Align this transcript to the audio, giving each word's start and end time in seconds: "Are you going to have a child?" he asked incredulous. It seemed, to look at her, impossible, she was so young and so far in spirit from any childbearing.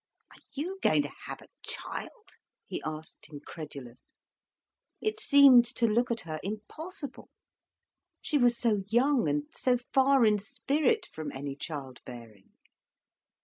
"Are 0.31 0.41
you 0.55 0.79
going 0.81 1.03
to 1.03 1.11
have 1.27 1.43
a 1.43 1.47
child?" 1.61 2.29
he 2.65 2.81
asked 2.83 3.29
incredulous. 3.29 4.15
It 4.99 5.19
seemed, 5.19 5.63
to 5.75 5.85
look 5.85 6.09
at 6.09 6.21
her, 6.21 6.39
impossible, 6.41 7.29
she 8.19 8.39
was 8.39 8.57
so 8.57 8.81
young 8.87 9.29
and 9.29 9.43
so 9.53 9.77
far 9.77 10.25
in 10.25 10.39
spirit 10.39 11.05
from 11.05 11.31
any 11.31 11.55
childbearing. 11.55 12.49